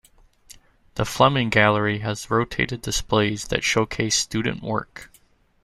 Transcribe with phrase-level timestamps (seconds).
[0.95, 5.11] The Fleming Gallery has rotating displays that showcase student work.